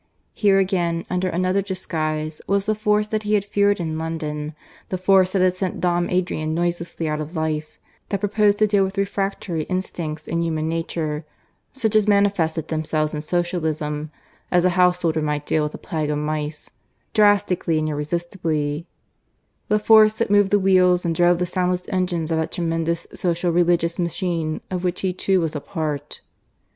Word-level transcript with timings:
Here 0.33 0.57
again, 0.57 1.05
under 1.11 1.29
another 1.29 1.61
disguise, 1.61 2.41
was 2.47 2.65
the 2.65 2.73
force 2.73 3.07
that 3.09 3.21
he 3.21 3.35
had 3.35 3.45
feared 3.45 3.79
in 3.79 3.99
London 3.99 4.55
the 4.89 4.97
force 4.97 5.33
that 5.33 5.43
had 5.43 5.55
sent 5.55 5.79
Dom 5.79 6.09
Adrian 6.09 6.55
noiselessly 6.55 7.07
out 7.07 7.21
of 7.21 7.35
life, 7.35 7.77
that 8.09 8.19
proposed 8.19 8.57
to 8.57 8.65
deal 8.65 8.83
with 8.83 8.97
refractory 8.97 9.61
instincts 9.65 10.27
in 10.27 10.41
human 10.41 10.67
nature 10.67 11.23
such 11.71 11.95
as 11.95 12.07
manifested 12.07 12.69
themselves 12.69 13.13
in 13.13 13.21
Socialism 13.21 14.09
as 14.49 14.65
a 14.65 14.71
householder 14.71 15.21
might 15.21 15.45
deal 15.45 15.61
with 15.61 15.75
a 15.75 15.77
plague 15.77 16.09
of 16.09 16.17
mice, 16.17 16.71
drastically 17.13 17.77
and 17.77 17.87
irresistibly; 17.87 18.87
the 19.67 19.77
force 19.77 20.13
that 20.13 20.31
moved 20.31 20.49
the 20.49 20.57
wheels 20.57 21.05
and 21.05 21.13
drove 21.13 21.37
the 21.37 21.45
soundless 21.45 21.87
engines 21.89 22.31
of 22.31 22.39
that 22.39 22.51
tremendous 22.51 23.05
social 23.13 23.51
religious 23.51 23.99
machine 23.99 24.61
of 24.71 24.83
which 24.83 25.01
he 25.01 25.13
too 25.13 25.39
was 25.39 25.55
a 25.55 25.61
part. 25.61 26.21